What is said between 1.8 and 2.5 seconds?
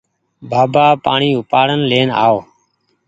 لين آئو